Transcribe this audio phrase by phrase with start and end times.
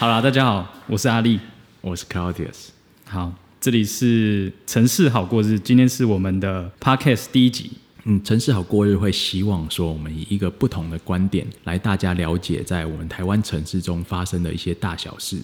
[0.00, 1.38] 好啦，大家好，我是阿力，
[1.82, 2.68] 我是 Claudius。
[3.04, 7.72] 好，这里是城市好过日，今天是我们的 Podcast 第一集。
[8.04, 15.38] 嗯，城市好过日会希望说，我们以一个不同的观点来大家了解在我们台湾城市中发生的一些大小事。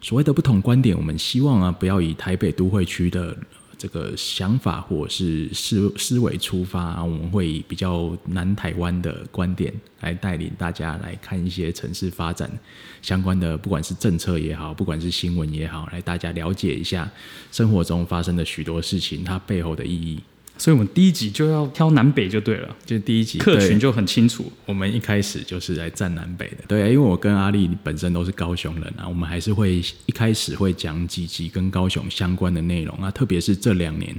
[0.00, 3.36] 所谓的不同观点，我们希望啊，不要以台北都会区的。
[3.80, 12.50] 这个想法或是思思维出发，我们会以比较南台湾的观点来带领大家来看一些城市发展
[13.00, 17.10] 相关的，不管是政策也好，不管是新闻也好，来大家了解一下
[17.50, 20.20] 生活中发生的许多事情，它背后的意义。
[20.60, 24.52] 所以，我们第一集就要挑南北就对了，就第一集客群就很清楚。
[24.66, 34.14] 我们一开始就是来站南北的，对，因为我跟阿丽本身都是高雄人啊，我们还是会一开始会讲几集跟高雄相关的内容啊，特别是这两年，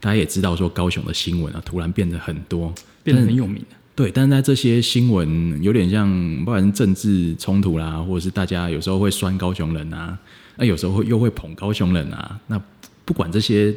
[0.00, 3.62] 大家也知道说高雄的新闻啊，突然变得很多，变得很有名
[3.94, 10.18] 对，但是在这些新闻有点像，不管是政治冲突啦，或者是大家有时候会酸高雄人啊，
[10.56, 12.58] 那有时候会又会捧高雄人啊，那
[13.04, 13.76] 不管这些。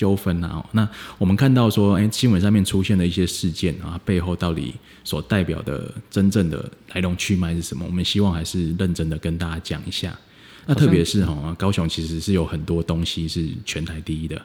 [0.00, 4.72] 纠纷啊，那我们看到说，哎，新闻上面出现的一些事件啊，背后到底
[5.04, 7.84] 所代表的真正的来龙去脉是什么？
[7.86, 10.18] 我们希望还是认真的跟大家讲一下。
[10.64, 14.40] 那特别是哈，高雄其实是有很多东西是全台第一的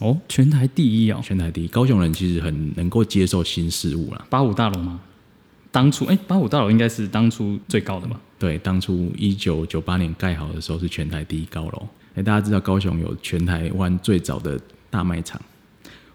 [0.00, 1.68] 哦，全台第一哦，全台第一。
[1.68, 4.26] 高雄人其实很能够接受新事物了。
[4.28, 5.00] 八五大楼吗？
[5.70, 8.20] 当初哎，八五大楼应该是当初最高的吧？
[8.38, 11.88] 对，当初一九九八年盖好的时候是全台第一高楼。
[12.14, 14.60] 哎，大家知道高雄有全台湾最早的。
[14.92, 15.40] 大卖场，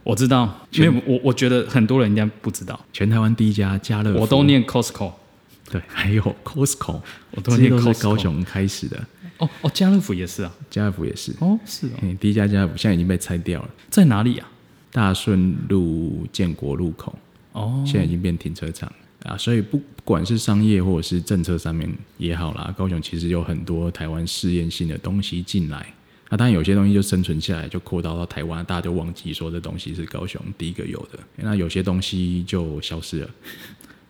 [0.03, 5.11] 我知道，因为我我觉得很多人应该不知道，全台湾第一家家乐福，我都念 Costco，
[5.71, 9.03] 对，还有 Costco，我都念 Costco，高雄开始的，
[9.39, 14.47] 哦哦，家乐福也是啊，家乐福也是，哦是哦，第一家家乐福现在已经被拆掉了，在哪里啊？
[14.91, 17.17] 大顺路建国路口，
[17.53, 18.91] 哦，现在已经变停车场。
[19.23, 25.91] 啊，所以不不管是商业或者是政策上面也好啦，高雄其实有很多台湾试验性的东西进来。
[26.29, 31.17] 那当然，有些东西就生存下来，就扩到到台湾，大家就忘记说这东西是高雄第一个有的。
[31.37, 33.29] 那有些东西就消失了。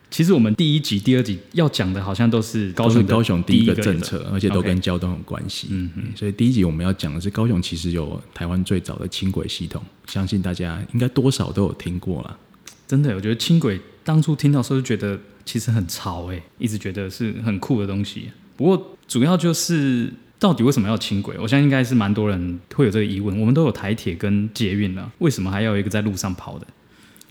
[0.09, 5.67] 其实我们第一集、第二集要讲的，好像都是高雄高雄第一个政策，而且都跟交通有关系。
[5.69, 6.03] 嗯嗯。
[6.15, 12.39] 所以第一集我们要讲的是高雄，其实有台湾最早的轻轨系统，相信大家应该多少都有听过了。
[12.87, 18.31] 真的，我觉得轻轨当初听到时候就觉得其实很潮哎，一直觉得是很酷的东西。
[18.55, 20.11] 不过主要就是。
[20.39, 21.35] 到底为什么要轻轨？
[21.39, 23.39] 我相信应该是蛮多人会有这个疑问。
[23.39, 26.67] 我们都有台铁跟捷运了，为什么还要一个在路上跑的？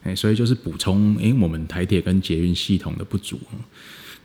[0.03, 3.39] 哎，所以就是补充，哎，我们台铁跟捷运系统的不足。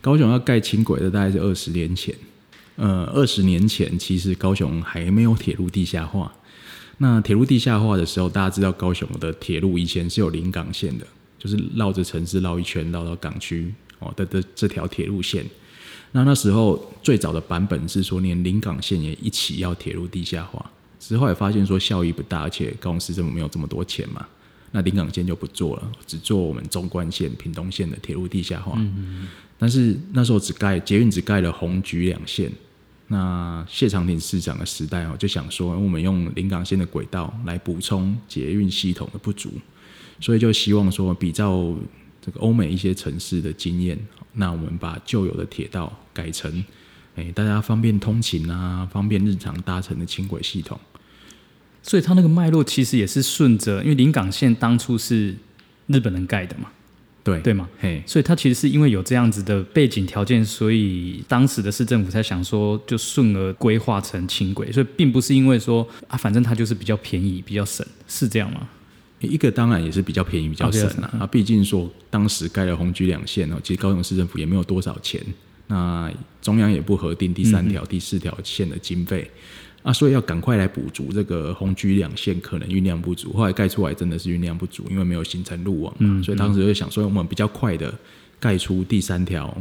[0.00, 2.12] 高雄要盖轻轨的大概是二十年前，
[2.74, 6.32] 呃，二十年前其实高雄还没有铁路地下化。
[6.98, 11.06] 那铁路地下化的时候，大家知道高雄的铁路以前是有临港线的，
[11.38, 15.44] 就是绕着城市绕一圈，绕到港区哦的的这条铁路线。
[16.14, 24.26] 那那时候最早的版本是说，连临港线也一起要铁路地下化，之后也发现说效益不大，而且高雄市政府没有这么多钱嘛，
[24.72, 28.78] 那临港线就不做了，只做我们中关线、屏东线的铁路地下化。
[29.58, 32.52] 但是那时候只盖捷运只盖了红橘两线，
[33.08, 39.50] 那谢长廷市长的时代哦，就想说我们用临港线的轨道来补充捷运系统的不足，
[40.20, 41.74] 所以就希望说比较。
[42.24, 43.98] 这个欧美一些城市的经验，
[44.32, 46.64] 那我们把旧有的铁道改成，
[47.16, 50.78] 哎，大家方便通勤啊，方便日常搭乘的轻轨系统。
[51.82, 55.34] 所以它那个脉络其实也是顺着，因为临港线当初是
[55.88, 56.68] 日本人盖的嘛，
[57.24, 57.68] 对对吗？
[57.80, 64.70] 嘿，所以它其实是因为有这样子的背景条件，所以当时的市政府才想说，就顺而规划成轻轨。
[64.70, 68.68] 所以并不是因为说啊，反正它就是比较便宜、比较省，是这样吗？
[69.28, 71.18] 一个当然也是比较便宜、比较省啊。
[71.20, 75.20] 啊，毕竟说当时盖了红橘两线哦，其实高雄市政府也没有多少钱，
[75.66, 79.30] 那中央也不核定第三条、第四条线的经费
[79.82, 83.32] 啊，所以要赶快来补足这个红橘两线可能运量不足。
[83.32, 87.92] 后来盖出来真的是运量不足，因为没有形成路网嘛，所以当时就想说，我们比较快的
[88.38, 89.56] 盖出第三条。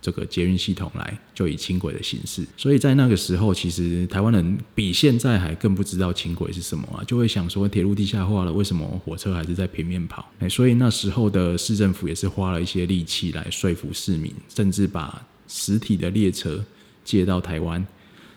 [0.00, 10.26] 这个捷运系统来，就以轻轨的形式，所以在那个时候，其实台湾人比现在还更不知道轻轨是什么啊，就会想说铁路地下化了，为什么火车还是在平面跑？
[10.38, 16.64] 哎，所以那时候的市政府也是花了一些力气来说服市民，甚至把实体的列车
[17.04, 17.86] 借到台湾，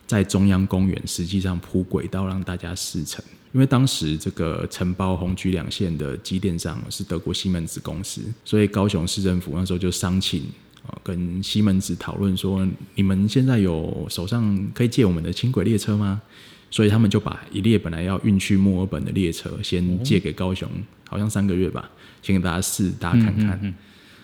[0.06, 3.24] 在中央公园实际上铺轨道让大家试乘，
[3.54, 10.44] 因为当时这个承包红橘两线的机电商是德国西门子公司，所以高雄市政府那时候就商请。
[11.04, 16.22] 跟西门子讨论说，你们现在有手上可以借我们的轻轨列车吗？
[16.70, 20.68] 所以他们就把一列本来要运去墨尔本的列车，先借给高雄，
[21.08, 21.90] 好像三个月吧，
[22.22, 23.74] 先给大家试，大家看看。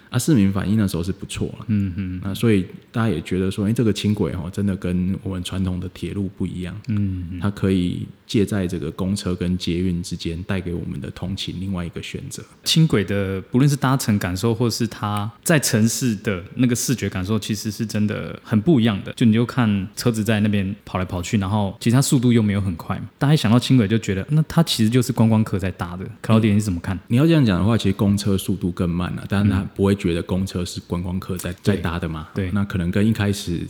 [0.10, 12.44] 啊，市民反应那时候是不错了，嗯嗯，那所以大家也觉得说，哎，这个轻轨哈，真的跟我们传统的铁路不一样，嗯，它可以借在这个公车跟捷运之间，带给我们的通勤另外一个选择。
[12.64, 19.14] 轻轨的不论是搭乘感受，或是它在城市的那个视觉感受，其实是真的很不一样的。
[19.14, 26.04] 就你就看车子在那边跑来跑去，然后其实它速度又没有很快嘛，大家一想到轻轨就觉得，那它其实就是观光客在搭的。
[26.20, 27.00] 克劳迪，你怎么看？
[27.10, 29.99] 你要这样讲的话，其实公车速度更慢了，但是它不会。
[30.00, 32.30] 觉得公车是观光客在在搭的嘛？
[32.34, 33.68] 对，那可能跟一开始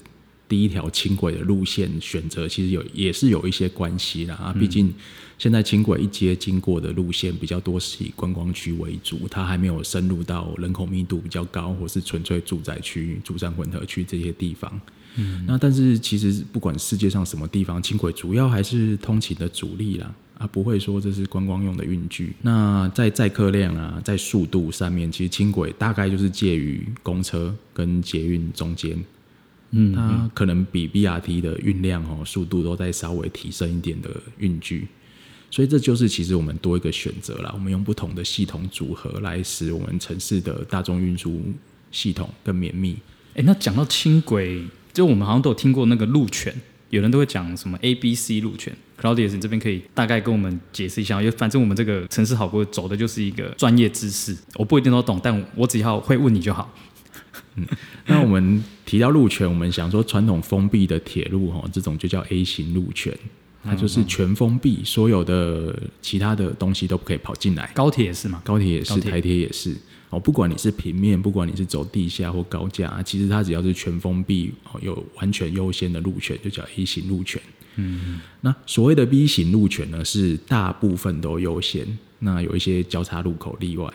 [0.48, 4.36] 第一条轻轨的路线选择其实有也是有一些关系啦。
[4.36, 4.56] 啊。
[4.58, 4.94] 毕竟
[5.38, 14.80] 现在轻轨一街经过的路线比较多是以观光区为主，它还没有深入到人口密度比较高或是纯粹住宅区、住宅混合区这些地方。
[15.16, 20.14] 嗯，那但是其实不管世界上什么地方，轻轨主要还是通勤的主力啦。
[20.40, 22.34] 啊，不会说这是观光用的运具。
[22.42, 28.98] 那在载客量啊，在速度上面，其实轻轨大概就是介于公车跟捷运中间。
[29.72, 34.88] 嗯，它可能比 BRT 的运量哦，速度都在稍微提升一点的运具。
[35.52, 37.52] 所以这就是其实我们多一个选择啦。
[37.54, 41.42] 我们用不同的系统组合来使我们城市的大众运输
[41.92, 42.96] 系统更绵密。
[43.36, 44.64] 哎，那讲到轻轨，
[44.94, 46.56] 就我们好像都有听过那个路权。
[46.90, 56.74] 有人都会讲什么 A、B、C 路权，Claudius，你这边可以大概跟我们解释一下，因为反正我们这个城市好过走的就是一个专业知识，我不一定都懂，但我只要会问你就好。
[57.56, 57.66] 嗯，
[58.08, 63.16] 那我们提到路权，我们想说传统封闭的铁路哈，这种就叫 A 型路权，
[63.64, 67.70] 它就是全封闭，所有的其他的东西都不可以跑进来。
[67.76, 68.42] 高铁也是吗？
[68.44, 69.76] 高铁也是，台铁也是。
[70.10, 77.42] 哦，不管你是平面，不管你是走地下或高架，其实它只要是全封闭，哦，有完全优先的路权，就叫 A 型路权。
[77.76, 81.86] 嗯，那所谓的 B 型路权呢，是大部分都优先，
[82.20, 83.88] 那有一些交叉路口例外。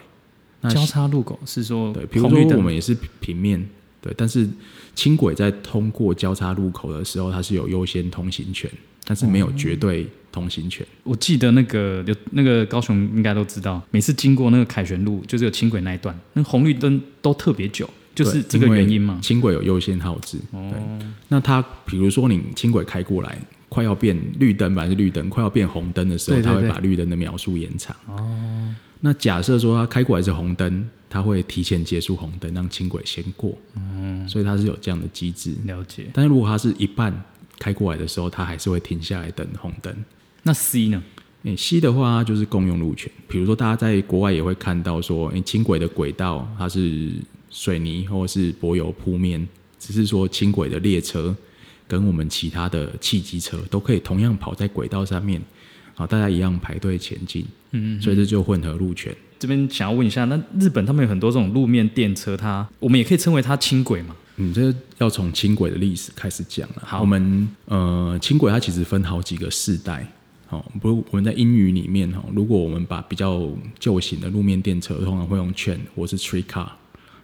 [0.61, 3.69] 那交叉路口是说，对，比如说我们也是平面，
[4.01, 4.49] 对，但是
[4.95, 8.71] 轻轨在通过交叉路口的时候，它是有优先通行权。
[9.07, 10.85] 但是没有绝对通行权。
[11.05, 19.21] 我记得那个有那个高雄应该都知道，每次经过那个凯旋路，就是有轻轨那一段，那红绿灯都特别久，就是这个原因吗？
[19.23, 20.37] 轻轨有优先号制。
[20.51, 20.73] 哦。
[21.29, 23.39] 那它比如说你轻轨开过来，
[23.69, 27.95] 快要变绿灯，本来是绿灯，快要变红灯的时候，它会把绿灯的秒数延长。
[28.09, 28.75] 哦。
[29.01, 33.57] 那假设说它开过来是红灯，它会提前结束红灯，让轻轨先过。
[33.77, 34.29] 嗯。
[34.29, 35.55] 所以它是有这样的机制。
[35.65, 36.07] 了解。
[36.13, 37.15] 但是如果它是一半。
[37.57, 39.95] 开过来的时候，它还是会停下来等红灯。
[40.45, 41.03] 那 C 呢？
[41.43, 43.11] 诶，C 的话就是共用路权。
[43.29, 47.13] 比如说，大家在国外也会看到说，诶，轻轨的轨道它是
[47.51, 49.47] 水泥或者是柏油铺面，
[49.79, 51.35] 只是说轻轨的列车
[51.87, 55.41] 跟我们其他的汽机车都可以同样跑在轨道上面，
[55.95, 57.45] 好，大家一样排队前进。
[57.73, 59.15] 嗯，所以这就混合路权。
[59.39, 64.17] 这边想要问一下，那日本他们有很多这种路面电车，它我们也可以称为它轻轨嘛？
[64.37, 66.83] 嗯，这要从轻轨的历史开始讲了。
[66.85, 70.07] 好，我们呃，轻轨它其实分好几个世代。
[70.47, 76.69] 好，不，我们在英语里面哈，如果我们把比较旧型的路面电车，通常会用 train 或是 streetcar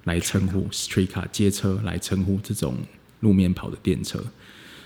[0.04, 2.74] 来称呼 streetcar 街车来称呼这种
[3.20, 4.22] 路面跑的电车。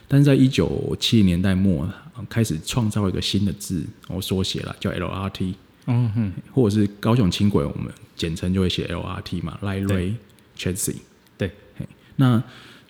[0.06, 1.88] 但是在一九七零年代末
[2.28, 5.54] 开始创造一个新的字，我缩写了叫 LRT。
[5.86, 10.14] 嗯哼，或者是高雄轻轨，我们简称就会写 LRT 嘛，Light Rail
[10.58, 10.96] Transit。
[12.16, 12.42] 那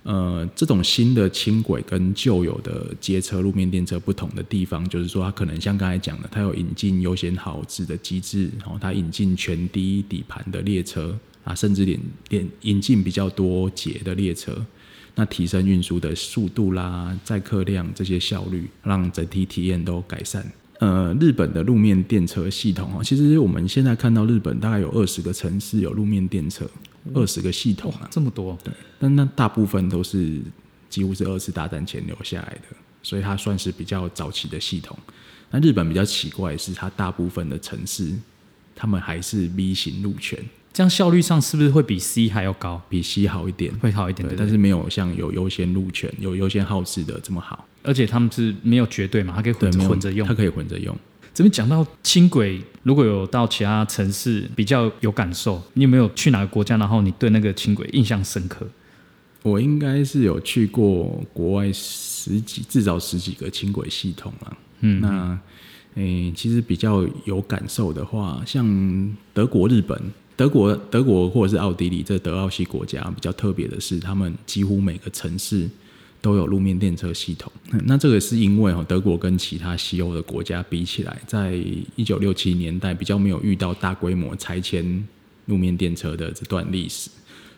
[0.05, 14.55] 呃，这种新的轻轨跟旧有的街车、路面电车不同的地方，就是说它可能像刚才讲的，它有引进优先好制的机制，然后它引进全低底盘的列车啊，甚至连连引进比较多节的列车，
[15.15, 20.44] 那提升运输的速度啦、载客量这些效率，让整体体验都改善。
[20.81, 26.69] 呃，日本的路面电车系统啊，其实我们现在看到日本大概有二十个城市有路面电车，
[27.13, 28.56] 二十个系统啊，这么多。
[28.65, 30.41] 对，但那大部分都是
[30.89, 34.96] 几乎是二次大战前留下来的，所以它算是比较早期的系统。
[35.51, 38.13] 那日本比较奇怪是，它大部分的城市，
[38.75, 40.39] 他们还是 V 型路权。
[40.73, 42.82] 这样效率上是不是会比 C 还要高？
[42.89, 47.65] 比 C 好一点，会好一点，但是没有像有优先路权、有优先号制的这么好。
[47.84, 50.96] 而且他们是没有绝对嘛，它可以混混着用，它可以混着用。
[51.34, 56.76] 这边讲到轻轨，如果有到其他城市比较有感受，你有没有去哪个国家？
[56.76, 58.64] 然后你对那个轻轨印象深刻？
[59.43, 64.56] 我应该是有去过国外十几，至少十几个轻轨系统了。
[64.81, 65.38] 嗯，那
[65.96, 70.00] 诶，其实比较有感受的话，像德国、日本。
[70.36, 75.69] 德国、德国或者是奥地利这德奥西国家比较特别的是，他们几乎每个城市
[76.25, 77.53] 都有路面电车系统。
[77.85, 81.53] 那这个是因为哈，德国跟其他西欧的国家比起来，在
[81.97, 85.07] 一九六七年代比较没有遇到大规模拆迁
[85.45, 87.11] 路面电车的这段历史，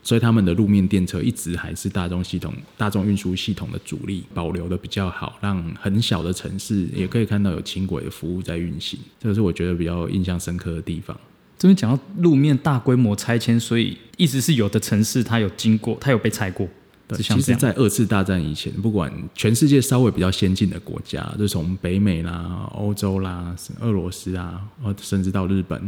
[0.03, 11.17] 所以他们的路面电车一直还是大众系统、大众运输系统的主力，保留的比较好，让很小的城市也可以看到有轻轨的服务在运行，这个是我觉得比较印象深刻的地方。
[11.57, 16.69] 这边讲到路面大规模拆迁，所以意思是有的城市它有经过，它有被拆过。
[17.09, 24.61] 对，其实，在二次大战以前，不管全世界稍微比较先进的国家，就从北美啦、欧洲啦、俄罗斯啊，
[25.01, 25.81] 甚至到日本，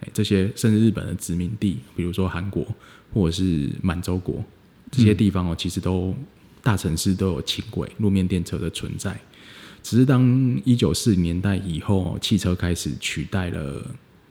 [0.00, 2.64] 哎，这些甚至日本的殖民地，比如说韩国
[3.12, 4.44] 或者是满洲国
[4.92, 6.14] 这些地方哦，其实都
[6.62, 9.18] 大城市都有轻轨、路面电车的存在。
[9.82, 13.84] 只是当一九四零年代以后，汽车开始取代了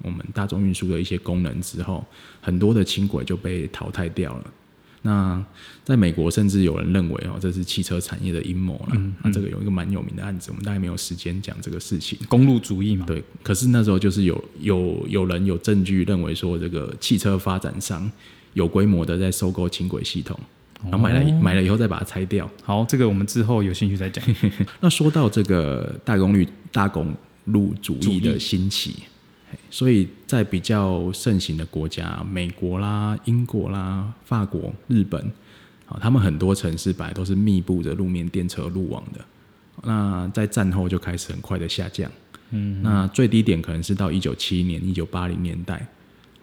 [0.04, 2.06] 我们大众运输的一些功能之后，
[2.40, 4.54] 很多的轻轨就被淘汰掉了。
[5.02, 5.42] 那
[5.84, 9.02] 在美国，甚至有人认为哦，这是汽车产业的阴谋了。
[9.24, 12.18] 那这个有一个蛮有名的案子，我们大概没有时间讲这个事情。
[12.28, 13.24] 公路主义嘛，对。
[13.42, 18.12] 可是那时候就是有有有人有证据认为说，这个汽车发展商
[18.54, 20.38] 有规模的在收购轻轨系统，
[20.84, 22.50] 然后买了买了以后再把它拆掉。
[22.62, 24.24] 好，这个我们之后有兴趣再讲。
[24.82, 27.16] 那说到这个大功率大公
[27.46, 28.96] 路主义的兴起。
[29.70, 35.22] 所以在比较盛行的国家，美国啦、英国啦、法国、日本，
[35.88, 39.20] 啊，他们很多城市本来都是密布着路面电车路网的。
[39.84, 42.12] 那在战后就开始很快的下降。
[42.52, 45.88] 嗯，那最低点可能是到一九七一年、一九八零年代，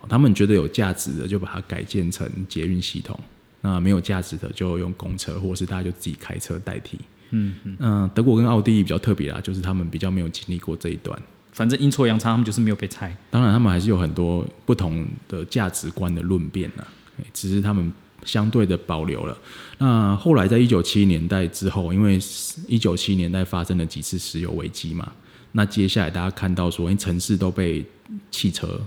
[0.09, 3.19] 他们觉得有价值的就把它改建成捷运系统，
[3.61, 6.99] 那没有价值的就用公车，或是大家就自己开车代替。
[7.31, 11.21] 嗯嗯，德国跟奥地利比较特别啦，就是他们比较没有经历过这一段。
[11.57, 13.17] 反正阴错阳差，他们就是没有被拆。
[13.31, 16.85] 当然，他们还是有很多不同的价值观的论辩呢，
[17.33, 17.91] 只是他们
[18.27, 19.35] 相对的保留了。
[19.79, 22.21] 那后来在一九七年代之后，因为
[22.69, 25.11] 一九七年代发生了几次石油危机嘛，
[25.53, 27.83] 那接下来大家看到说，因为城市都被
[28.31, 28.79] 汽车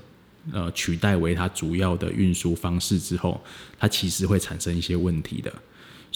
[0.54, 3.42] 呃取代为它主要的运输方式之后，
[3.80, 5.52] 它其实会产生一些问题的。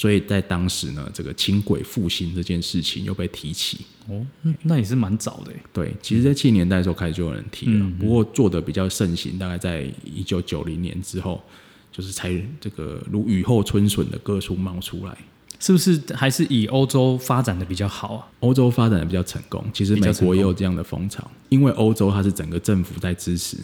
[0.04, 3.86] 所以在当时呢，这个轻轨复兴这件事情又被提起。
[4.10, 4.26] 哦，
[4.64, 5.54] 那也是蛮早的。
[5.72, 11.42] 对，其实，在七年代的时候开始就有人提了，不过做的比较盛行，大概在一九九零年之后，
[11.90, 12.30] 就是才
[12.60, 15.18] 这个如雨后春笋的各处冒出来。
[15.62, 18.28] 是不是还是以欧洲发展的比较好啊？
[18.42, 23.56] 欧洲发展的比较成功，其实美国也有这样的风潮，因为欧洲它是整个政府在支持，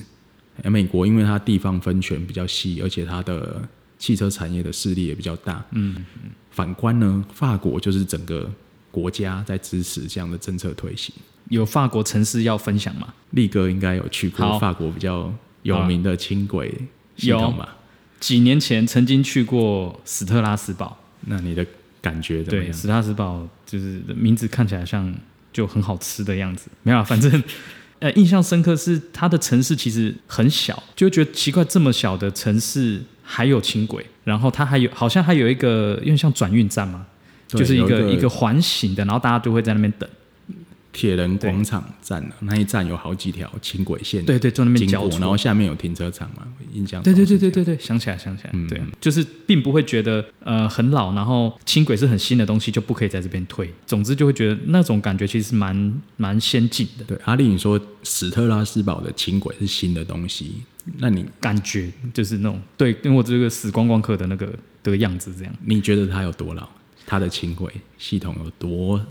[0.64, 3.62] 而美国因为它地方分权比较细，而且它的。
[4.00, 5.64] 汽车产业的势力也比较大。
[5.72, 6.04] 嗯，
[6.50, 8.50] 反观呢，法国就是整个
[8.90, 11.14] 国家在支持这样的政策推行。
[11.50, 13.14] 有法国城市要分享吗？
[13.32, 15.32] 力哥应该有去过法国比较
[15.64, 16.74] 有名的轻轨
[17.18, 17.76] 系统吧？
[18.20, 20.98] 几年前曾经去过斯特拉斯堡。
[21.26, 21.66] 那你的
[22.02, 22.74] 感觉怎么样？
[22.74, 25.14] 斯特拉斯堡就是名字看起来像
[25.52, 26.70] 就很好吃的样子。
[26.84, 27.44] 没有，反正
[28.00, 33.04] 呃，印象深刻是它的城市其实很小，就觉得奇怪，这么小的城市。
[33.32, 37.06] 还有轻轨，然后它还有好像还有一个，因为像转运站嘛，
[37.48, 40.10] 就是一个一个环形的，然后大家都会在那边等。
[40.92, 46.42] 铁人广场站啊，那一站有好几条轻轨线，对对，坐那边交错，然后下面有停车场嘛，
[46.74, 47.02] 印象。
[47.04, 53.72] 对对对对对对，想起来想起来，对，就是并不会觉得呃很老，然后轻轨是很新的东西，就不可以在这边推。
[53.86, 57.06] 总之就会觉得那种感觉其实是蛮蛮先进的。
[57.06, 60.56] 对，阿丽你说史特拉斯堡的轻轨是新的东西。
[60.98, 65.54] 那你感觉就是那种对，跟我这个死光光客的那个的样子这样。
[65.64, 66.68] 你觉得他有多老？
[67.06, 69.04] 他的轻轨系统有多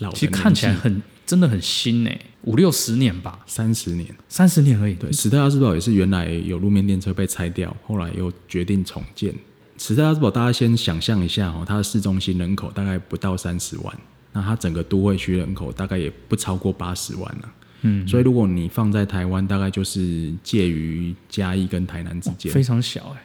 [0.00, 0.10] 老？
[0.12, 2.10] 其实看起来很，真的很新呢，
[2.42, 4.94] 五六十年吧，三十年，三十年而已。
[4.94, 9.34] 对，史特拉斯堡也是原来有路面电车被拆掉，后来又决定重建。
[9.78, 13.98] 史特拉斯堡大家先想象一下哦，它的市中心人口大概不到三十万，
[14.32, 17.52] 那它整个都会区人口大概也不超过八十万了。
[17.86, 23.22] 嗯，所以如果你放在台湾，大概就是介于嘉义跟台南之间，非常小哎。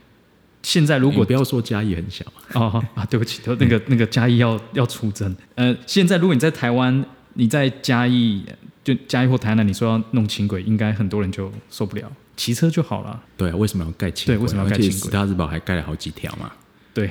[0.63, 5.36] 现在如果不要说嘉义很小哦啊，对不起，那个那个嘉义要要出征。
[5.56, 7.03] 呃，现在如果你在台湾，
[7.34, 8.44] 你在嘉义
[8.84, 13.20] 就嘉义或台南，你说要弄轻轨，应该很多人就受不了，骑车就好了。
[13.36, 14.36] 对啊，为什么要盖轻轨？
[14.36, 15.12] 对，为什么要盖轻轨？
[15.12, 16.51] 大日堡还盖了好几条嘛。
[16.94, 17.10] 对。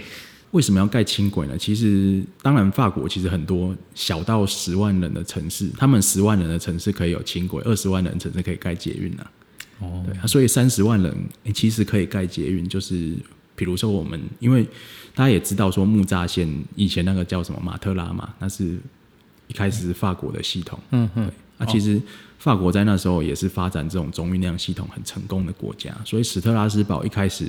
[0.52, 1.56] 为什么要盖轻轨呢？
[1.56, 9.30] 其实，当然，法国其实很多小到十万人的城市，他们十万人的城市可以有轻轨，二十万人城市可以盖捷运啊。
[9.78, 11.14] 哦，对，所以三十万人
[11.54, 13.14] 其实可以盖捷运，就是
[13.54, 14.64] 比如说我们，因为
[15.14, 18.76] 大家也知道说木栅线以前那个叫什么马特拉嘛，那是
[19.46, 20.76] 一开始是法国的系统。
[20.90, 22.02] 嗯嗯，啊，其实
[22.40, 27.46] 法国在那时候也是发展这种中运量系统很成功的国家，所以史特拉斯堡一开始。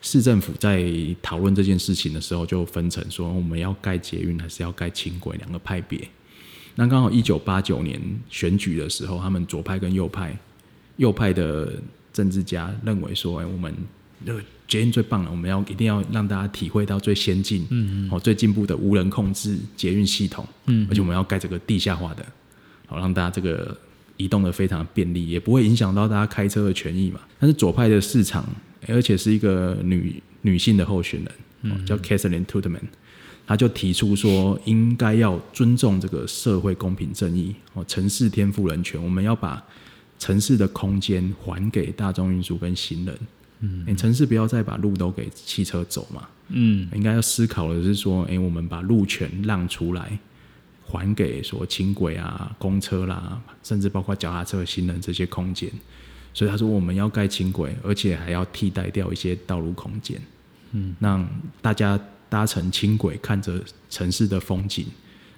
[0.00, 0.90] 市政府在
[1.20, 6.08] 讨论这件事情的时候，就分成说我们要盖捷运还是要盖轻轨两个派别。
[6.76, 8.00] 那刚好一九八九年
[8.30, 10.38] 选举的时候，他们左派跟右派，
[10.96, 11.72] 右派的
[12.12, 13.74] 政治家认为说，哎，我们
[14.68, 22.24] 捷运最棒了，我们要一定要让大家体会到最先进，嗯嗯，哦最进步的无人控制捷运系统，嗯，而且我们要盖这个地下化的，
[22.86, 23.76] 好让大家这个
[24.16, 27.18] 移动的非常便利，也不会影响到大家开车的权益嘛。
[27.40, 28.48] 但是左派的市场，
[28.86, 31.20] 而且是一个女女性的候选
[31.62, 32.80] 人，叫 Catherine Tutman，
[33.46, 39.62] 她就提出说，应该要尊重这个社会公平正义，哦，城市天赋人权，我们要把
[40.18, 43.18] 城市的空间还给大众运输跟行人。
[43.60, 46.28] 嗯，你城市不要再把路都给汽车走嘛。
[46.48, 50.18] 嗯，应该要思考的是说，哎，我们把路权让出来，
[50.84, 55.70] 还给说轻轨啊、公车啦，甚至包括脚踏车、行人这些空间。
[56.38, 60.16] 所以他说，我们要盖轻轨，而且还要替代掉一些道路空间。
[60.70, 61.28] 嗯，让
[61.60, 64.86] 大家搭乘轻轨，看着城市的风景，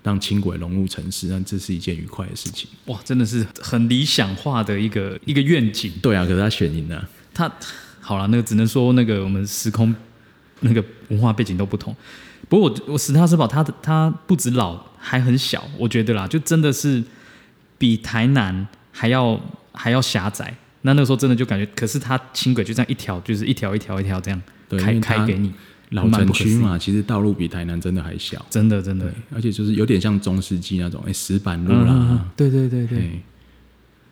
[0.02, 2.68] 让轻轨融入城市，那这是一件愉快的事情。
[2.84, 5.90] 哇，真的是很理想化的一个一个愿景。
[6.02, 7.50] 对啊，可是他选赢了，他。
[8.02, 9.94] 好了，那个只能说那个我们时空
[10.60, 11.96] 那个文化背景都不同。
[12.48, 17.02] 不过我我史塔斯堡他的他不止老还很小，我觉得啦，就真的是
[17.78, 19.40] 比台南还要
[19.72, 20.54] 还要狭窄。
[20.82, 24.42] 那那个时候真的就感觉，可是它轻轨就这样一条，就是一条一条一条这样
[24.78, 25.52] 开开给你。
[25.90, 32.30] 老城区嘛，其实道路比台南真的还小，真的真的，而且就是有点像中世纪那种哎石板路啦。
[32.36, 33.20] 对对对对。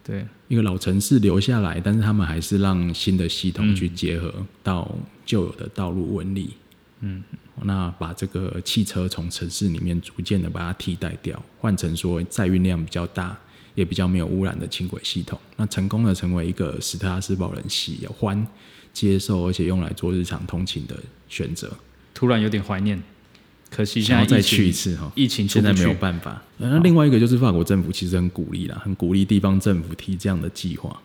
[0.04, 4.90] 对，一个老城市留下来，但是他们还是让新的系统去结合到
[5.26, 6.54] 旧有的道路纹理。
[7.00, 7.22] 嗯，
[7.62, 13.38] 那把这个汽车从城市里面逐渐的把它替代掉，换成说载运量比较大，
[13.78, 15.38] 也比较没有污染的轻轨系统。
[15.56, 18.46] 那成功的成为一个史特拉斯堡人喜欢
[18.92, 20.96] 接受，而且用来做日常通勤的
[21.28, 21.70] 选择。
[22.12, 23.00] 突然有点怀念。
[23.70, 26.42] 可惜现在再去一次哈，疫情现在没有办法。
[26.56, 30.98] 那另外一个就是法国政府其实很鼓励啦，很鼓励地方政府提这样的计划，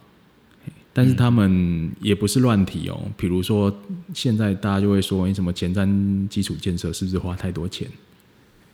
[0.93, 2.97] 但是他们也不是乱提哦。
[3.17, 3.81] 比如说
[4.13, 7.85] 现在大家就会说，你什么前瞻基础建设是不是花太多钱？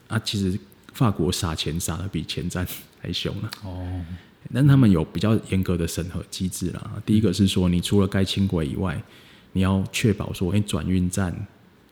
[0.07, 0.55] 啊，其实
[0.93, 2.63] 法国撒钱撒的比前瞻
[2.99, 4.05] 还凶了哦。
[4.53, 6.91] 但他们有比较严格的审核机制啦。
[7.05, 9.01] 第一个是说，你除了该轻轨以外，
[9.53, 11.35] 你要确保说，哎，转运站。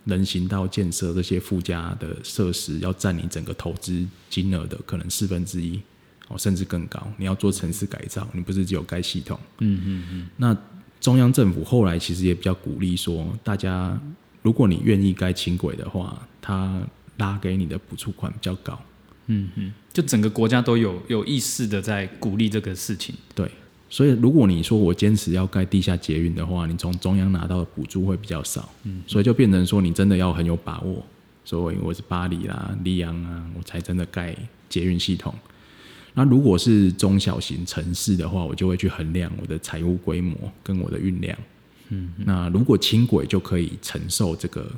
[0.05, 5.77] 人行道建设这些附加的设施要占你整个投资金额的可能四分之一
[6.29, 7.05] 哦，甚至更高。
[7.17, 9.37] 你要做城市改造，你不是只有该系统。
[9.57, 10.29] 嗯嗯嗯。
[10.37, 10.55] 那
[11.01, 13.99] 中央政府后来其实也比较鼓励说，大家
[14.41, 16.81] 如果你愿意该轻轨的话，他
[17.17, 18.81] 拉给你的补助款比较高。
[19.27, 19.73] 嗯嗯。
[19.93, 23.15] 就整个国家都有有意识的在鼓励这个事情。
[23.33, 23.49] 对。
[23.89, 28.67] 所以，如果你说我坚持要盖地下捷运的话，你从中央拿到的补助会比较少。
[28.83, 31.01] 嗯，所以就变成说，你真的要很有把握。
[31.45, 34.35] 所以我是巴黎啦、里昂啊，我才真的盖
[34.67, 35.33] 捷运系统。
[36.13, 41.37] 那如果是中小型城市的话，我就会去衡量我的财务规模跟我的运量。
[41.87, 44.69] 嗯，那如果轻轨就可以承受这个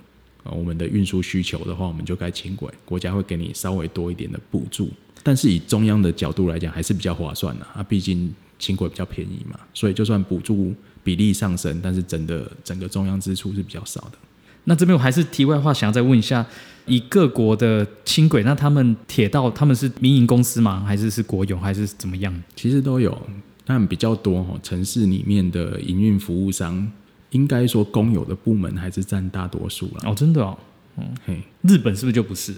[0.43, 4.89] 呃我们的运输需求的话，我们就该轻轨，国家会给你稍微多一点的补助。
[5.23, 8.33] 但是以中央的角度来讲，还是比较划算的啊，毕竟。
[8.59, 14.17] 轻轨比较便宜嘛，所以就算补助比例上升，但是整的整个中央支出是比较少的。
[14.65, 16.45] 那这边我还是题外话，想要再问一下，
[16.85, 20.83] 以各国的轻轨，那他们铁道他们是民营公司吗？
[20.85, 22.43] 还是是国有，还是怎么样？
[22.53, 23.17] 其实都有，
[23.63, 24.59] 但比较多哈。
[24.61, 26.91] 城市里面的营运服务商，
[27.31, 30.09] 应该说公有的部门还是占大多数了。
[30.09, 30.57] 哦，真的哦，
[30.97, 32.53] 嗯，嘿，日本是不是就不是？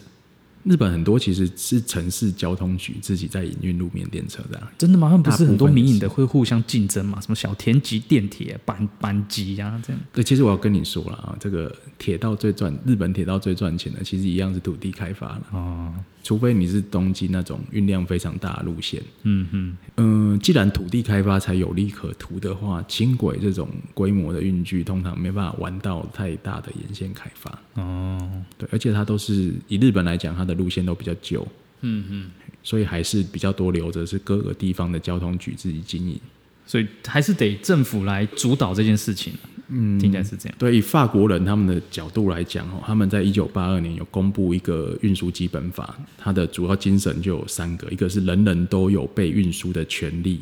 [0.63, 5.09] 日本很多其实是城市交通局自己在营运路面电车的，真的吗？
[5.09, 7.19] 他们不是很多民营的会互相竞争嘛？
[7.19, 9.99] 什么小田急电铁、阪阪急呀这样。
[10.13, 15.91] 对，其实我要跟你说了啊，这个铁道最赚，日本铁道最赚钱的，其实一样是土地开发了哦。
[16.23, 27.59] 除非你是东京那种运量非常大的路线，嗯嗯嗯，既然土地开发才有利可图的话，轻轨这种规模的运具通常没办法玩到太大的沿线开发。
[27.75, 28.17] 哦。
[28.57, 31.47] 对，而且它都是以日本来讲，它的路线都比较旧，
[31.81, 32.31] 嗯嗯，
[32.63, 36.19] 所以还是比较多留着是各个地方的交通局自己经营，
[36.65, 39.33] 所以还是得政府来主导这件事情。
[39.73, 40.55] 嗯，听起来是这样。
[40.59, 50.41] 对，以法国人他们的角度来讲哦，他们在一九八二年有公布一个运输基本法，它的主要精神就有三个，一个是人人都有被运输的权利，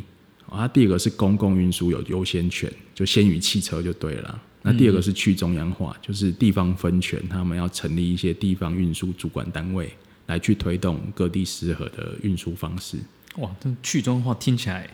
[0.49, 4.41] 啊，第二个是公共运输有优先权，就先于汽车就对了。
[4.63, 9.89] 那第二个是去中央化，就是地方分权，他们要成立一些地方运输主管单位
[10.25, 12.97] 来去推动各地适合的运输方式。
[13.37, 14.89] 哇，这去中央化听起来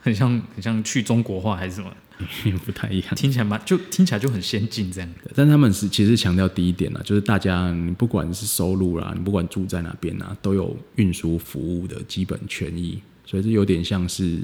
[0.00, 1.90] 很像很像去中国化还是什么？
[2.64, 5.30] 不太一样，听起来蛮就听起来就很先进这样的。
[5.34, 14.38] 但他们是其实强调第一点呢，就是大家你不管是收入啦，你不管住在哪边啊，都有运输服务的基本权益，所以这有点像是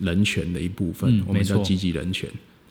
[0.00, 1.22] 人权的一部分。
[1.26, 2.28] 我们叫积极人权。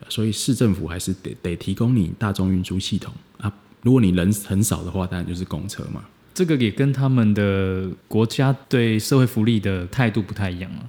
[0.10, 3.52] 所以市政府还是得得提供你大众运输系统啊。
[3.84, 6.04] 如果你人很少的话，当然就是公车嘛。
[6.34, 10.84] 这个也跟他们的国家对社会福利的态度不太一样啊，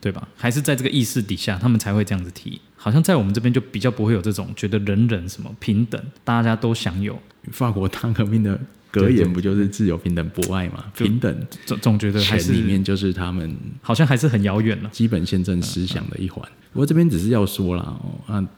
[0.00, 0.26] 对吧？
[0.36, 2.60] 还是在这个意识底下，他们才会这样子提。
[2.76, 7.20] 好像在我们这边就比较不会有这种觉得人人什么平等，大家都享有。
[7.50, 8.58] 法国大革命的
[8.90, 10.84] 格言不就是自由、平等、博爱嘛？
[10.96, 14.88] 平等总总觉得还是里面就是他们好像还是很遥远了。
[14.90, 16.42] 基本宪政思想的一环。
[16.72, 18.48] 不过这边只是要说啦哦，啊，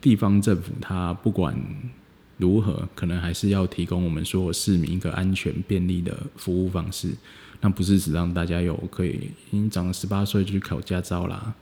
[0.00, 1.56] 地方政府它不管。
[2.38, 7.08] 如何可能还是要提供我们所有市民一个安全便利的服务方式？
[7.60, 11.54] 那不是只让大家有可以已经长了十八岁就去考驾照啦，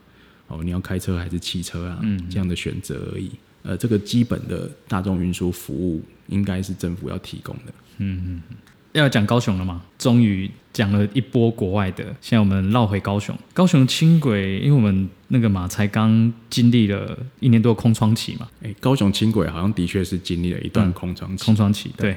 [0.47, 1.99] 哦，你要开车还是汽车啊？
[2.01, 3.31] 嗯，这样的选择而已。
[3.63, 7.73] 呃，这个基本的大众运输服务应该是政府要提供的。
[7.97, 8.57] 嗯嗯嗯。
[8.93, 9.81] 要讲高雄了吗？
[9.97, 13.37] 终于讲了一波国外的，现在我们绕回高雄。
[13.53, 18.47] 高雄轻轨，因为我们那个嘛才刚经历了一年多空窗期嘛。
[18.61, 21.43] 哎，高雄轻轨好像的确是经历了一段空窗期。
[21.43, 22.15] 空窗期，对。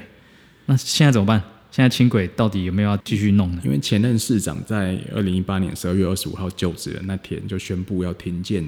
[0.67, 1.43] 那现在怎么办？
[1.71, 3.61] 现在轻轨到底有没有要继续弄呢？
[3.63, 8.67] 因为前任市长在二零一八年十二月二十五号就职的那天，就宣布要停建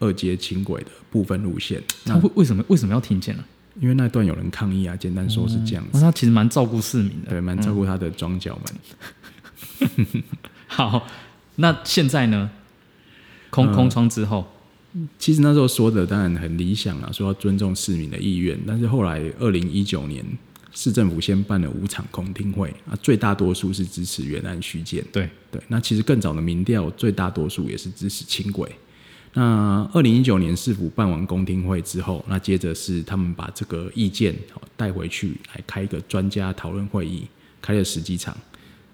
[0.00, 1.82] 二阶轻轨的部分路线。
[2.04, 3.44] 他为为什么为什么要停建呢？
[3.80, 5.90] 因为那段有人抗议啊，简单说是这样子。
[5.94, 8.58] 那他其实蛮照顾市民的，对，蛮照顾他的庄脚
[9.80, 9.94] 们。
[10.66, 11.06] 好，
[11.56, 12.50] 那现在呢？
[13.50, 14.46] 空空窗之后，
[15.18, 18.58] 其实那时候说的当然很理想啊，说要尊重市民的意愿。
[18.66, 20.24] 但是后来二零一九年，
[20.72, 25.04] 市政府先办了五场公听会啊，最大多数是支持原案续建。
[25.12, 28.70] 对对，那其实更早的民调，最大多数也是支持轻轨。
[29.34, 34.34] 那二零一九年市府办完公听会之后，那接着是他们把这个意见
[34.76, 37.26] 带回去，来开一个专家讨论会议，
[37.60, 38.36] 开了十几场。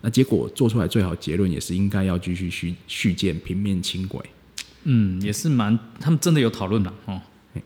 [0.00, 4.24] 那结果做出来最好结论也是应该要继续续续建平面轻轨。
[4.84, 7.20] 嗯，也是蛮他们真的有讨论的哦，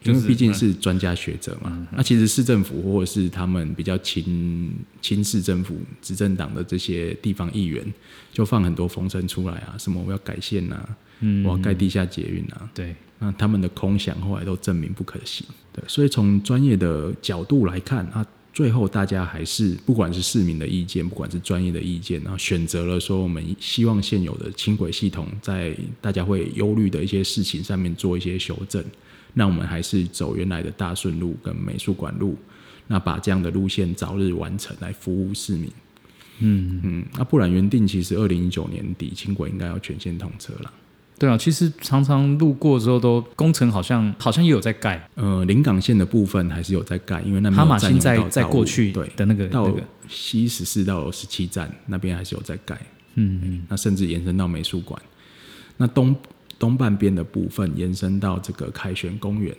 [0.05, 1.87] 因为毕竟是专家学者嘛。
[1.93, 7.85] 那其实市政府或者是他们比较亲亲市政府执政党的这些地方议员，
[8.33, 10.89] 就放很多风声出来啊，什么我要改线呐。
[11.25, 28.85] 嗯，我要盖地下捷运啊，对，那他们的空想后来都证明不可行，对，所以从专业的角度来看，啊，最后大家还是不管是市民的意见，不管是专业的意见，然后选择了说我们希望现有的轻轨系统在大家会忧虑的一些事情上面做一些修正，
[29.35, 32.37] 那我们还是走原来的大顺路跟美术馆路，
[32.87, 35.71] 那把这样的路线早日完成来服务市民，
[36.41, 40.73] 嗯嗯，那不然原定其实二零一九年底轻轨应该要全线通车了。
[41.19, 45.09] 对啊，其实常常路过之后都工程好像好像也有在盖。
[45.15, 49.73] 呃，临港线的部分还是有在盖，因为那哈马星在在过去对的那个到
[50.09, 52.75] 西十四到十七站那边还是有在盖。
[53.15, 55.01] 嗯嗯，那甚至延伸到美术馆，
[55.77, 56.17] 那东
[56.63, 59.53] 东半边的部分延伸到这个凯旋公园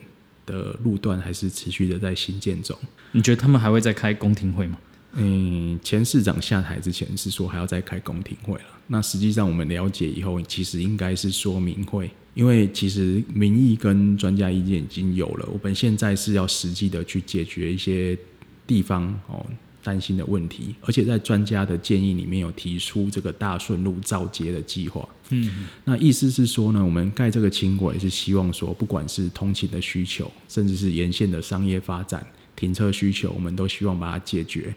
[0.45, 2.77] 的路段还是持续的在新建中。
[3.11, 4.77] 你觉得他们还会再开公听会吗？
[5.15, 8.65] 嗯，前市长下台之前是说还要再开公听会了。
[8.87, 15.49] 那实际上我们了解以后，其实应该是说明会，因为其实民意跟专家意见已经有了。
[15.51, 18.17] 我们现在是要实际的去解决一些
[18.65, 19.45] 地方哦
[19.83, 25.07] 担心的问题，而且在专家的建议里面有提出这个大顺路造街的计划。
[25.29, 34.73] 嗯，那意思是说呢，我们盖这个轻轨是希望说，不管是通勤的需求，甚至是沿线的商业发展、停车需求，我们都希望把它解决。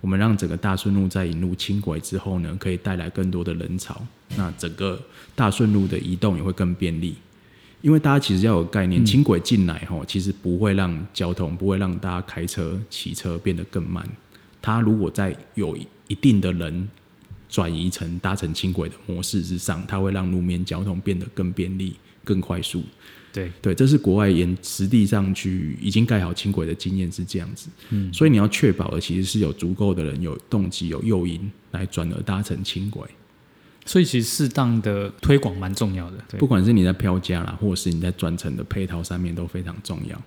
[0.00, 4.00] 我们让整个大顺路在引入轻轨之后呢，可以带来更多的人潮，
[4.36, 5.00] 那整个
[5.34, 7.16] 大顺路的移动也会更便利。
[7.80, 14.08] 因为大家其实要有概念，轻轨进来吼，其实不会让交通不会让大家开车、骑车变得更慢。
[14.60, 16.88] 它如果在有一定的人
[17.48, 22.82] 转移成搭乘轻轨的模式之上，它会让路面交通变得更便利、更快速。
[23.32, 23.50] 对。
[23.60, 33.06] 对，这是国外沿实地上去已经盖好轻轨的经验是这样子，嗯，所以你要确保的其实是有足够的人有动机有诱因来转而搭乘轻轨，
[33.84, 40.20] 所以其实适当的推广蛮重要的，不管是你在票价啦，或者是你在转乘的配套上面都非常重要。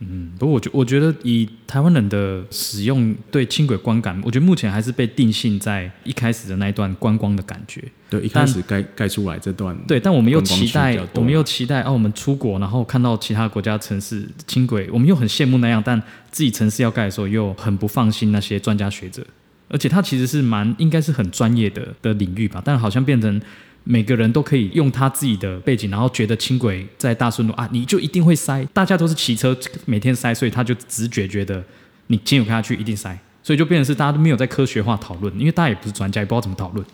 [0.00, 7.84] 嗯，不过我觉我觉得以台湾人的使用对轻轨观感，我觉得目前还是被定性在一开始的那一段观光的感觉。
[8.08, 9.76] 对，一开始盖盖出来这段。
[9.86, 19.22] 对，但我们又期待，我们又期待哦，我们出国然后看到其他国家城市轻轨，我们又很羡慕那样，但自己城市要盖的时候又很不放心那些专家学者，
[19.68, 23.40] 而且它其实是蛮应该是很专业的的领域吧，但好像变成。
[23.84, 28.64] 每个人都可以用他自己的背景，然后觉得轻轨在大顺路啊，你就一定会塞。
[28.72, 31.64] 大家都是骑车，每天塞，所以他就直觉觉得
[32.08, 36.84] 你轻轨开下去一定塞，所以就变成是大家都没有在科学化讨论，因为大家也不是专家，也不知道怎么讨论。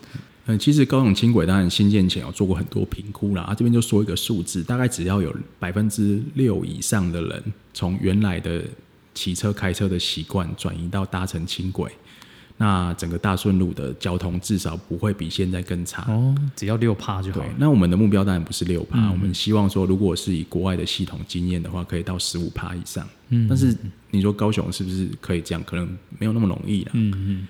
[0.45, 8.63] 嗯，其实高雄轻轨当然新建前有做过很多评估啦，啊，这边就说一个数字，大概只要有百分之六以上的人从原来的
[9.13, 11.91] 骑车开车的习惯转移到搭乘轻轨，
[12.57, 16.11] 那整个大顺路的交通至少不会比现在更差。
[16.11, 23.07] 哦，只要六趴就好那我们的目标当然不是六趴、我们希望说，如果是以国外的系统经验的话，可以到十五趴以上。
[23.29, 23.75] 嗯，但是
[24.09, 25.63] 你说高雄是不是可以这样？
[25.63, 26.91] 可能没有那么容易啦。
[26.93, 27.47] 嗯嗯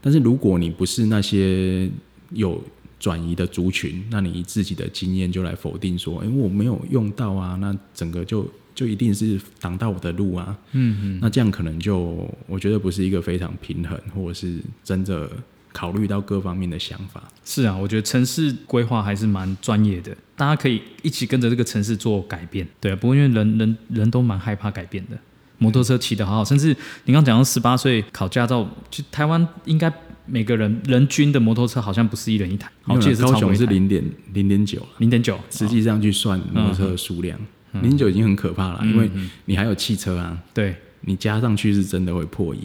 [0.00, 1.90] 但是如果你不是那些
[2.30, 2.62] 有
[3.00, 10.56] 转移的族群，那你以自己的经验就来否定说，哎、我没有用到啊，那整个就就一定是挡到我的路啊。
[10.70, 15.28] 嗯嗯，那这样可能就我觉得不是一个非常平衡，或者是真的
[15.72, 17.24] 考虑到各方面的想法。
[17.44, 22.64] 是啊，我觉得城市规划还是蛮专业的，大家可以一起跟着这个城市做改变。
[22.80, 25.18] 对啊，不过因为人人人都蛮害怕改变的，
[25.58, 29.92] 摩托车骑得好好，甚至你刚讲到十八岁考驾照，就台湾应该
[30.26, 37.36] 每个人人均的摩托车好像不是一人一台，高雄是零点零点九，零点九，实际上去算摩托车的数量，
[37.72, 39.10] 零点九已经很可怕了，因为
[39.44, 42.60] 你还有汽车啊，对，你加上去是真的会破亿，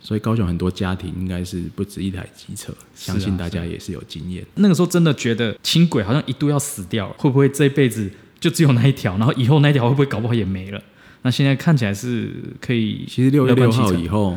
[0.00, 4.44] 所以高雄很多家庭应该是不止一台机车，相信大家也是有经验。
[4.54, 10.82] 那个时候真的觉得轻轨好像一度要死掉了，会不会这一辈子就只有那一条，然后以后那一条会不会搞不好也没了？
[11.22, 14.36] 那现在看起来是可以，其实六月六号以后，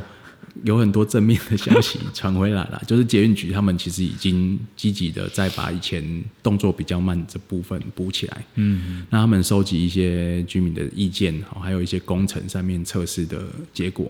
[0.63, 8.45] 有很多正面的消息 传回来了，就是捷运局他们其实已经积极的在把以前动作比较慢这部分补起来。
[8.55, 14.09] 嗯，那他们收集一些居民的意见，好还有一些工程上面测试的结果，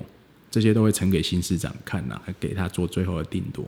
[0.51, 3.65] 这些都会呈给新市长看呐，给他做最后的定夺。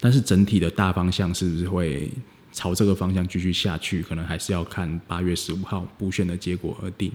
[0.00, 2.10] 但是整体的大方向是不是会
[2.52, 7.10] 朝这个方向继续下去，可能还是要看八月十五号补选的结果而定。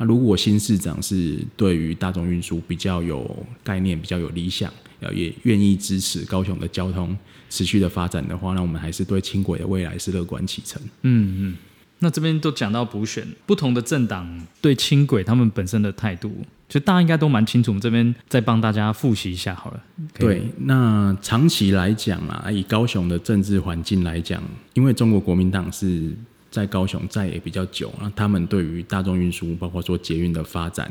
[0.00, 7.14] 那如果新市长是对于大众运输比较有概念、比较有理想，呃，也愿意支持高雄的交通
[7.50, 10.80] 持续的发展的话，那我们还是对轻轨的未来是乐观启程。
[11.02, 11.56] 嗯嗯
[11.98, 14.26] 那这边都讲到补选，不同的政党
[14.62, 16.32] 对轻轨他们本身的态度，
[16.66, 17.70] 就大家应该都蛮清楚。
[17.70, 19.82] 我们这边再帮大家复习一下好了。
[20.14, 26.10] 对，那长期来讲啊，以高雄的政治环境来讲，因为中国国民党是
[26.50, 30.90] 在高雄在也比较久，那他们对于大众运输，包括说捷运的发展，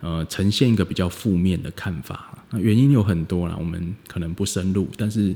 [0.00, 2.36] 呃，呈现一个比较负面的看法。
[2.50, 5.34] 那原因有很多啦，我们可能不深入，但是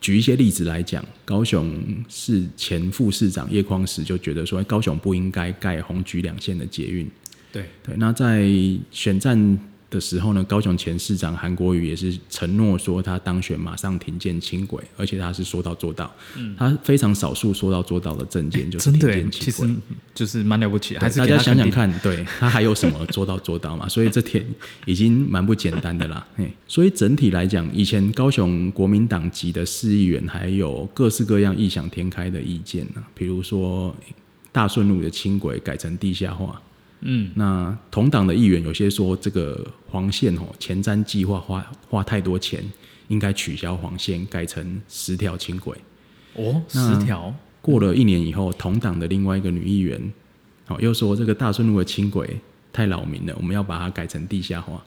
[0.00, 7.08] 举一些例子来讲，高雄市前副市长叶匡时就觉得说，哎高雄不应该盖红橘两线的捷运。
[7.52, 8.46] 对，对，那在
[8.90, 16.12] 选战的时候呢，高雄前市长韩国瑜也是承诺说，他当选马上停建轻轨，而且他是说到做到。
[16.36, 19.68] 嗯，他非常少数说到做到的证件就是停真的耶建轻轨。
[19.68, 19.80] 其实
[20.14, 23.86] 就是蛮了不起，还是大家想想看，对他还有什么做到做到嘛？
[23.90, 24.44] 所以这点
[24.86, 26.26] 已经蛮不简单的啦。
[26.36, 33.94] 嘿，所以整体来讲，以前高雄国民党籍的市议员还有各式各样异想天开的意见呢、比如说
[34.50, 36.60] 大顺路的轻轨改成地下化。
[37.00, 42.64] 嗯，那同党的议员有些说，这个黄线哦，前瞻计划花花太多钱，
[43.08, 45.76] 应该取消黄线，改成十条轻轨。
[46.34, 50.00] 哦，十条，过了一年以后，同党的另外一个女议员，
[50.68, 52.38] 哦，又说这个大顺路的轻轨
[52.72, 54.82] 太扰民了，我们要把它改成地下化。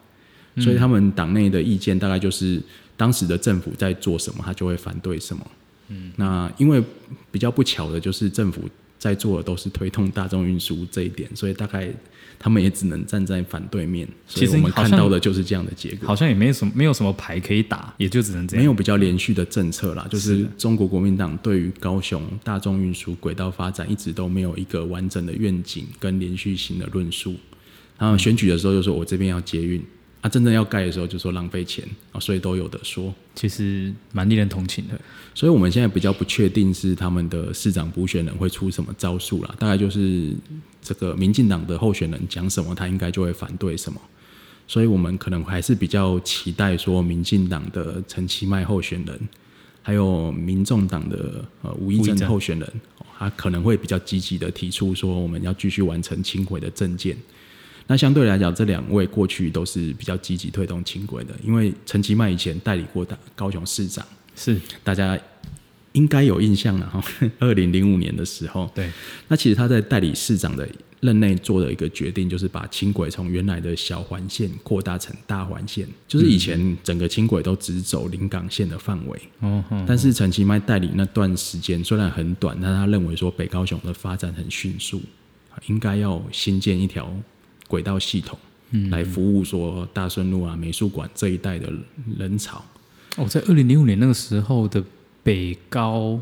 [0.58, 2.62] 所以他们党内的意见大概就是，
[2.98, 5.48] 当时的政府在做什么，他就会反对什么。
[5.88, 6.84] 嗯，那因为
[7.32, 8.62] 比较不巧的就是政府
[9.00, 11.90] 在做的都是推动大众运输这一点，所以大概
[12.38, 14.08] 他们也只能站在反对面。
[14.28, 16.06] 所以其实我们看到的就是这样的结果。
[16.06, 18.62] 好像也没什么没有什么牌可以打，也就只能这样。
[18.62, 27.36] 没有比较连续的政策啦，就是中国国民党对于高雄大众运输轨道发展一直都没有一个完整的愿景跟连续性的论述。
[27.98, 29.82] 然后选举的时候就说我这边要捷运，
[30.22, 33.14] 啊，真正要盖的时候就说浪费钱啊，所以都有的说。
[33.36, 35.00] 其实蛮令人同情的。
[35.34, 40.34] 所以我们现在比较不确定是他们的市长补选人会出什么招数啦，大概就是
[40.82, 44.02] 这个民进党的候选人讲什么，他应该就会反对什么。
[44.68, 49.18] 所以我们可能还是比较期待说，民进党的陈其迈候选人，
[49.82, 57.16] 还有民众党的呃吴益政候选人，哦他可能会比较积极的提出说，我们要继续完成轻轨的政见。
[57.92, 64.06] 那相对来讲，这两位过去都是比较积极推动轻轨的，因为陈其迈以前代理过大高雄市长。
[64.36, 65.20] 是大家
[65.94, 67.04] 应该有印象了哈。
[67.40, 68.92] 二零零五年的时候，对，
[69.28, 79.20] 那其实他在代理市长的任内做的一个决定，就是把轻轨从原来的小环线扩大成大环线，就是以前整个轻轨都只走临港线的范围。
[79.40, 85.02] 哦，嗯但是陈其迈代理那段时间虽然很短，但他认为说北高雄的发展很迅速，
[85.66, 87.12] 应该要新建一条
[87.70, 88.38] 轨道系统，
[88.90, 91.72] 来服务说大顺路啊、美术馆这一带的
[92.18, 92.62] 人潮。
[93.16, 94.84] 哦，在二零零五年那个时候的
[95.24, 96.20] 北高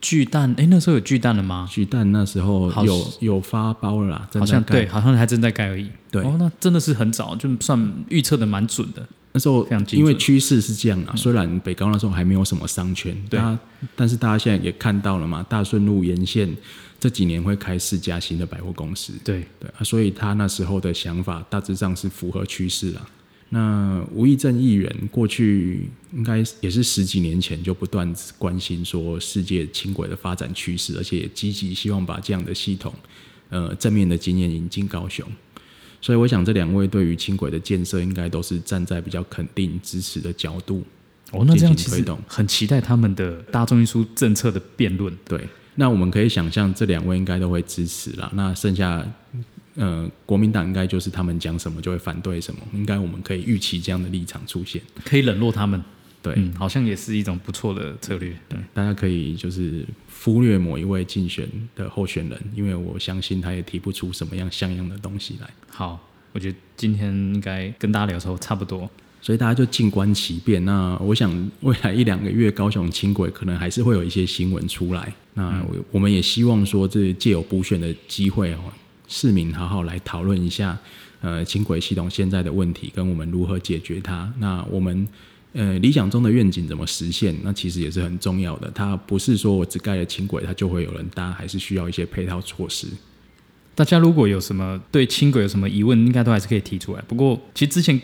[0.00, 1.68] 巨蛋，哎，那时候有巨蛋了吗？
[1.70, 5.88] 巨蛋那时候有有发包了啦，好像对，好像还正在盖而已。
[6.10, 9.06] 对，哦，那真的是很早，就算预测的蛮准的。
[9.32, 13.38] 那时候因为趋势是这样啊，虽然北高那时候还没有什么商圈，对，
[13.94, 16.56] 但是大家现在也看到了嘛，大顺路沿线
[16.98, 23.08] 这几年会开四家新的百货公司，对对啊，所以他那时候的想法大致上是符合趋势了。
[23.48, 32.92] 那吴义正议员过去应该也是十几年前就不断关心说世界轻轨的发展趋势，而且也积极希望把这样的系统，
[33.50, 35.24] 呃，正面的经验引进高雄。
[36.00, 40.82] 所以我想这两位对于轻轨的建设应该都是站在比较肯定支持的角度。
[41.32, 45.12] 哦，那这样其实很期待他们的大众运输政策的辩论。
[45.24, 45.40] 对，
[45.76, 48.28] 那我们可以想象这两位应该都会支持啦。
[48.34, 49.06] 那剩下。
[49.78, 55.78] 呃，国民党应该就是他们讲什么就会反对什么，应该我们可以预期这样的立场出现，可以冷落他们。
[56.22, 58.34] 对，好像也是一种不错的策略。
[58.48, 59.84] 对，大家可以就是
[60.24, 65.50] 忽略某一位竞选的候选人，因为我相信他也提不出什么样像样的东西来。
[65.68, 68.90] 好，我觉得今天应该跟大家聊的时候差不多，
[69.26, 70.64] 所以大家就静观其变。
[70.64, 75.12] 那我想未来一两个月高雄轻轨可能还是会有一些新闻出来。
[75.34, 78.58] 那我们也希望说，这借有补选的机会哦。
[79.08, 80.78] 市民好好来讨论一下，
[81.22, 84.32] 呃，轻轨系统现在的问题跟我们如何解决它。
[84.38, 85.04] 那我们
[85.54, 87.36] 呃理想中的愿景怎么实现？
[87.42, 88.70] 那其实也是很重要的。
[88.72, 92.86] 它不是说我只盖了轻轨，它就会有人搭，还是需要一些配套措施。
[93.74, 97.02] 大家如果有什么对轻轨有什么疑问，应该都还是可以提出来。
[97.08, 98.00] 不过，其实之前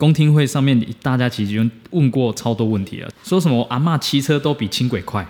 [0.00, 5.24] 公听会上面，大家其实就问过超多问题了，说什么阿妈骑车都比轻轨快，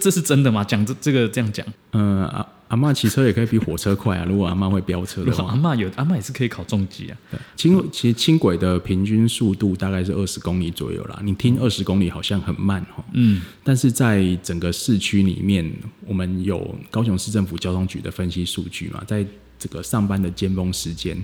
[0.00, 0.62] 这是真的吗？
[0.62, 2.46] 讲这这个这样讲，嗯啊。
[2.68, 4.24] 阿妈骑车也可以比火车快啊！
[4.26, 7.14] 如果阿妈会飙车的话，阿妈有阿妈也是可以考重机啊。
[7.54, 11.20] 轻其实轻轨的平均速度大概是二十公里左右啦。
[11.22, 15.70] 你听二十公里好像很慢哈，嗯，但是在整个市区里面，
[16.04, 19.24] 我们有高雄市政府交通局的分析数据嘛，在
[19.58, 21.16] 这个上班的尖峰时间，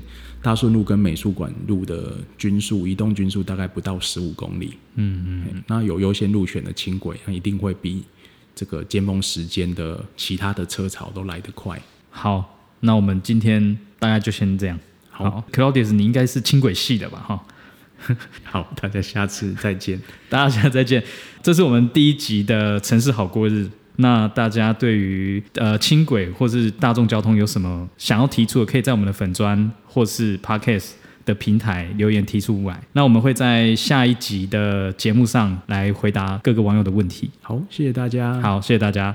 [0.42, 8.02] 大顺路跟美术馆路的均速移动均速大概不到十五公里，嗯嗯，那有优先入选的轻轨，那一定会比。
[8.52, 11.80] 这个尖峰时间的其他的车潮都来得快。
[12.10, 14.78] 好，那我们今天大概就先这样。
[15.08, 17.20] 好，Claudius，你应该是轻轨系的吧？
[17.26, 19.98] 哈， 好，大家下次再见。
[20.28, 21.02] 大家下次再见。
[21.42, 23.70] 这是我们第一集的城市好过日。
[23.96, 30.92] 那大家对于呃轻轨或是大众交通有什么想要提出的，可以在我们的粉砖或是 Podcast。
[31.26, 37.30] 的平台留言提出来，那我们会在下一集的节目上来回答各个网友的问题。
[37.42, 38.40] 好，谢谢大家。
[38.40, 39.14] 好，谢谢大家。